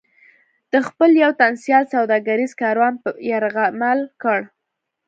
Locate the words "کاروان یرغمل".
2.61-3.99